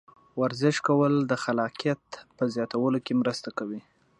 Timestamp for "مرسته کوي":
3.21-3.81